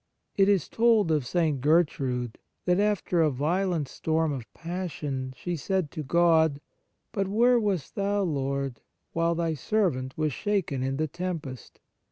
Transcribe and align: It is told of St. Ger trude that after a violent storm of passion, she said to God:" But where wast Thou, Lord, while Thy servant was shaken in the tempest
It 0.35 0.49
is 0.49 0.67
told 0.67 1.11
of 1.11 1.27
St. 1.27 1.61
Ger 1.63 1.83
trude 1.83 2.39
that 2.65 2.79
after 2.79 3.21
a 3.21 3.29
violent 3.29 3.87
storm 3.87 4.31
of 4.31 4.51
passion, 4.51 5.31
she 5.37 5.55
said 5.55 5.91
to 5.91 6.01
God:" 6.01 6.59
But 7.13 7.27
where 7.27 7.59
wast 7.59 7.93
Thou, 7.93 8.23
Lord, 8.23 8.81
while 9.13 9.35
Thy 9.35 9.53
servant 9.53 10.17
was 10.17 10.33
shaken 10.33 10.81
in 10.81 10.97
the 10.97 11.05
tempest 11.07 11.79